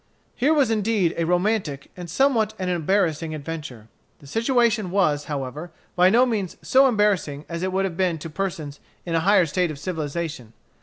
[0.35, 3.87] Here was indeed a romantic and somewhat an embarrassing adventure.
[4.17, 8.29] The situation was, however, by no means so embarrassing as it would have been to
[8.31, 10.53] persons in a higher state of civilization.